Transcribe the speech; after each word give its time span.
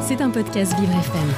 C'est 0.00 0.22
un 0.22 0.30
podcast 0.30 0.72
Vivre 0.80 0.92
FM. 0.92 1.28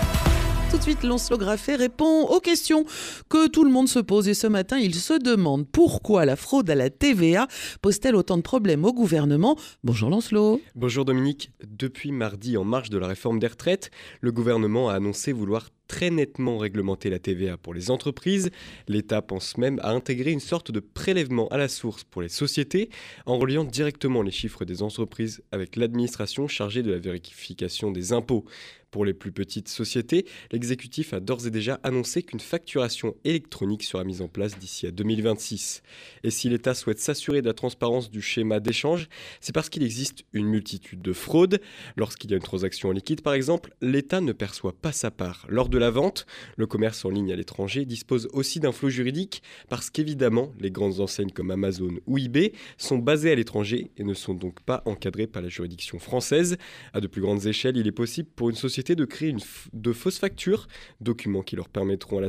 Tout 0.70 0.76
de 0.76 0.82
suite, 0.82 1.02
Lancelot 1.02 1.38
Graffet 1.38 1.74
répond 1.74 2.22
aux 2.22 2.38
questions 2.38 2.84
que 3.28 3.48
tout 3.48 3.64
le 3.64 3.70
monde 3.70 3.88
se 3.88 3.98
pose. 3.98 4.28
Et 4.28 4.34
ce 4.34 4.46
matin, 4.46 4.78
il 4.78 4.94
se 4.94 5.14
demande 5.14 5.66
pourquoi 5.66 6.24
la 6.24 6.36
fraude 6.36 6.70
à 6.70 6.76
la 6.76 6.90
TVA 6.90 7.48
pose-t-elle 7.82 8.14
autant 8.14 8.36
de 8.36 8.42
problèmes 8.42 8.84
au 8.84 8.92
gouvernement 8.92 9.56
Bonjour 9.82 10.08
Lancelot. 10.08 10.60
Bonjour 10.76 11.04
Dominique. 11.04 11.50
Depuis 11.66 12.12
mardi, 12.12 12.56
en 12.56 12.62
marge 12.64 12.90
de 12.90 12.98
la 12.98 13.08
réforme 13.08 13.40
des 13.40 13.48
retraites, 13.48 13.90
le 14.20 14.30
gouvernement 14.30 14.88
a 14.88 14.94
annoncé 14.94 15.32
vouloir 15.32 15.70
très 15.90 16.10
nettement 16.10 16.56
réglementer 16.56 17.10
la 17.10 17.18
TVA 17.18 17.56
pour 17.56 17.74
les 17.74 17.90
entreprises. 17.90 18.52
L'État 18.86 19.22
pense 19.22 19.58
même 19.58 19.80
à 19.82 19.90
intégrer 19.90 20.30
une 20.30 20.38
sorte 20.38 20.70
de 20.70 20.78
prélèvement 20.78 21.48
à 21.48 21.58
la 21.58 21.66
source 21.66 22.04
pour 22.04 22.22
les 22.22 22.28
sociétés 22.28 22.90
en 23.26 23.38
reliant 23.38 23.64
directement 23.64 24.22
les 24.22 24.30
chiffres 24.30 24.64
des 24.64 24.84
entreprises 24.84 25.42
avec 25.50 25.74
l'administration 25.74 26.46
chargée 26.46 26.84
de 26.84 26.92
la 26.92 27.00
vérification 27.00 27.90
des 27.90 28.12
impôts. 28.12 28.44
Pour 28.90 29.04
les 29.04 29.14
plus 29.14 29.30
petites 29.30 29.68
sociétés, 29.68 30.26
l'exécutif 30.50 31.12
a 31.12 31.20
d'ores 31.20 31.46
et 31.46 31.50
déjà 31.50 31.78
annoncé 31.84 32.24
qu'une 32.24 32.40
facturation 32.40 33.14
électronique 33.22 33.84
sera 33.84 34.02
mise 34.02 34.20
en 34.20 34.26
place 34.26 34.58
d'ici 34.58 34.84
à 34.84 34.90
2026. 34.90 35.82
Et 36.24 36.30
si 36.30 36.48
l'État 36.48 36.74
souhaite 36.74 36.98
s'assurer 36.98 37.40
de 37.40 37.46
la 37.46 37.54
transparence 37.54 38.10
du 38.10 38.20
schéma 38.20 38.58
d'échange, 38.58 39.08
c'est 39.40 39.54
parce 39.54 39.68
qu'il 39.68 39.84
existe 39.84 40.24
une 40.32 40.46
multitude 40.46 41.02
de 41.02 41.12
fraudes. 41.12 41.60
Lorsqu'il 41.96 42.30
y 42.30 42.34
a 42.34 42.36
une 42.36 42.42
transaction 42.42 42.88
en 42.88 42.92
liquide, 42.92 43.20
par 43.20 43.34
exemple, 43.34 43.72
l'État 43.80 44.20
ne 44.20 44.32
perçoit 44.32 44.72
pas 44.72 44.92
sa 44.92 45.12
part. 45.12 45.46
Lors 45.48 45.68
de 45.68 45.78
la 45.80 45.90
vente, 45.90 46.26
le 46.56 46.66
commerce 46.66 47.04
en 47.04 47.10
ligne 47.10 47.32
à 47.32 47.36
l'étranger 47.36 47.84
dispose 47.84 48.28
aussi 48.32 48.60
d'un 48.60 48.72
flot 48.72 48.90
juridique 48.90 49.42
parce 49.68 49.90
qu'évidemment, 49.90 50.52
les 50.60 50.70
grandes 50.70 51.00
enseignes 51.00 51.30
comme 51.30 51.50
Amazon 51.50 51.94
ou 52.06 52.18
eBay 52.18 52.52
sont 52.78 52.98
basées 52.98 53.32
à 53.32 53.34
l'étranger 53.34 53.90
et 53.96 54.04
ne 54.04 54.14
sont 54.14 54.34
donc 54.34 54.60
pas 54.60 54.82
encadrées 54.86 55.26
par 55.26 55.42
la 55.42 55.48
juridiction 55.48 55.98
française. 55.98 56.56
À 56.92 57.00
de 57.00 57.06
plus 57.06 57.20
grandes 57.20 57.46
échelles, 57.46 57.76
il 57.76 57.86
est 57.86 57.92
possible 57.92 58.28
pour 58.36 58.50
une 58.50 58.56
société 58.56 58.94
de 58.94 59.04
créer 59.04 59.34
de 59.72 59.92
fausses 59.92 60.18
factures, 60.18 60.68
documents 61.00 61.42
qui 61.42 61.56
leur 61.56 61.68
permettront 61.68 62.20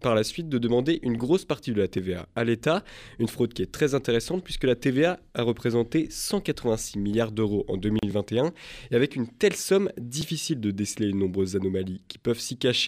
par 0.00 0.14
la 0.14 0.24
suite 0.24 0.48
de 0.48 0.58
demander 0.58 0.98
une 1.02 1.16
grosse 1.16 1.44
partie 1.44 1.72
de 1.72 1.80
la 1.80 1.88
TVA 1.88 2.26
à 2.34 2.44
l'État, 2.44 2.82
une 3.18 3.28
fraude 3.28 3.52
qui 3.52 3.62
est 3.62 3.70
très 3.70 3.94
intéressante 3.94 4.42
puisque 4.42 4.64
la 4.64 4.74
TVA 4.74 5.20
a 5.34 5.42
représenté 5.42 6.08
186 6.10 6.98
milliards 6.98 7.32
d'euros 7.32 7.64
en 7.68 7.76
2021 7.76 8.52
et 8.90 8.94
avec 8.96 9.16
une 9.16 9.28
telle 9.28 9.54
somme, 9.54 9.90
difficile 9.98 10.60
de 10.60 10.70
déceler 10.70 11.08
les 11.08 11.12
nombreuses 11.12 11.56
anomalies 11.56 12.02
qui 12.08 12.18
peuvent 12.18 12.40
s'y 12.40 12.56
cacher. 12.56 12.79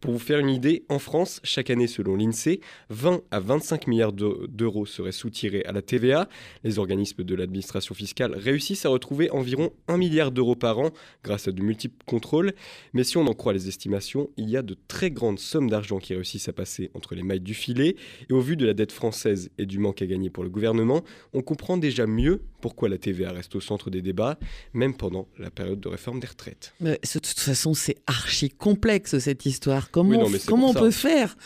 Pour 0.00 0.12
vous 0.12 0.18
faire 0.18 0.38
une 0.38 0.50
idée, 0.50 0.84
en 0.88 0.98
France, 0.98 1.40
chaque 1.44 1.70
année 1.70 1.86
selon 1.86 2.16
l'INSEE, 2.16 2.60
20 2.90 3.22
à 3.30 3.40
25 3.40 3.86
milliards 3.86 4.12
d'euros 4.12 4.86
seraient 4.86 5.12
soutirés 5.12 5.64
à 5.64 5.72
la 5.72 5.82
TVA. 5.82 6.28
Les 6.64 6.78
organismes 6.78 7.24
de 7.24 7.34
l'administration 7.34 7.94
fiscale 7.94 8.34
réussissent 8.36 8.84
à 8.86 8.88
retrouver 8.88 9.30
environ 9.30 9.70
1 9.88 9.96
milliard 9.96 10.30
d'euros 10.30 10.56
par 10.56 10.78
an 10.78 10.90
grâce 11.24 11.48
à 11.48 11.52
de 11.52 11.62
multiples 11.62 12.04
contrôles, 12.06 12.52
mais 12.92 13.04
si 13.04 13.16
on 13.16 13.26
en 13.26 13.34
croit 13.34 13.52
les 13.52 13.68
estimations, 13.68 14.30
il 14.36 14.50
y 14.50 14.56
a 14.56 14.62
de 14.62 14.76
très 14.88 15.10
grandes 15.10 15.38
sommes 15.38 15.70
d'argent 15.70 15.98
qui 15.98 16.14
réussissent 16.14 16.48
à 16.48 16.52
passer 16.52 16.90
entre 16.94 17.14
les 17.14 17.22
mailles 17.22 17.40
du 17.40 17.54
filet. 17.54 17.96
Et 18.28 18.32
au 18.32 18.40
vu 18.40 18.56
de 18.56 18.66
la 18.66 18.74
dette 18.74 18.92
française 18.92 19.50
et 19.58 19.66
du 19.66 19.78
manque 19.78 20.02
à 20.02 20.06
gagner 20.06 20.30
pour 20.30 20.44
le 20.44 20.50
gouvernement, 20.50 21.02
on 21.32 21.42
comprend 21.42 21.76
déjà 21.76 22.06
mieux 22.06 22.42
pourquoi 22.60 22.88
la 22.88 22.98
TVA 22.98 23.32
reste 23.32 23.54
au 23.56 23.60
centre 23.60 23.90
des 23.90 24.02
débats, 24.02 24.38
même 24.72 24.94
pendant 24.96 25.28
la 25.38 25.50
période 25.50 25.80
de 25.80 25.88
réforme 25.88 26.20
des 26.20 26.26
retraites. 26.26 26.72
Mais 26.80 27.00
de 27.02 27.18
toute 27.18 27.38
façon, 27.38 27.74
c'est 27.74 27.96
archi 28.06 28.50
complexe 28.50 29.18
cette 29.18 29.46
histoire. 29.46 29.90
Comment, 29.90 30.26
comment 30.46 30.70
on 30.70 30.74
peut 30.74 30.90
faire? 30.90 31.36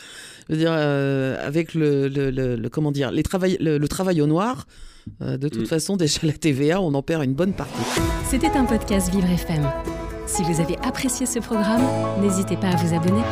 Je 0.48 0.54
veux 0.54 0.58
dire, 0.58 0.72
euh, 0.72 1.46
avec 1.46 1.74
le, 1.74 2.08
le, 2.08 2.30
le, 2.30 2.68
comment 2.68 2.92
dire, 2.92 3.10
les 3.10 3.22
travail, 3.22 3.56
le, 3.60 3.86
travail 3.88 4.20
au 4.20 4.26
noir, 4.26 4.66
euh, 5.22 5.36
de 5.36 5.48
toute 5.48 5.62
mm. 5.62 5.66
façon, 5.66 5.96
déjà 5.96 6.20
la 6.22 6.32
TVA, 6.32 6.80
on 6.80 6.94
en 6.94 7.02
perd 7.02 7.24
une 7.24 7.34
bonne 7.34 7.54
partie. 7.54 8.00
C'était 8.28 8.50
un 8.50 8.64
podcast 8.64 9.12
Vivre 9.12 9.30
FM. 9.30 9.70
Si 10.26 10.42
vous 10.42 10.60
avez 10.60 10.76
apprécié 10.78 11.26
ce 11.26 11.38
programme, 11.38 11.82
n'hésitez 12.20 12.56
pas 12.56 12.68
à 12.68 12.76
vous 12.76 12.94
abonner. 12.94 13.22